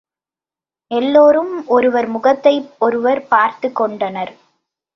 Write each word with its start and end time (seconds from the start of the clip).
எல்லோரும் 0.91 1.67
ஒருவர் 1.67 2.07
முகத்தை 2.07 2.69
ஒருவர் 2.79 3.27
பார்த்துக் 3.27 3.75
கொண்டனர். 3.75 4.33